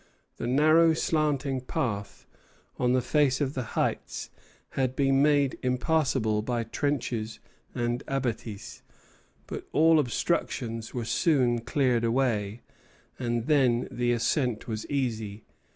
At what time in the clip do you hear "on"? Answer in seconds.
2.79-2.93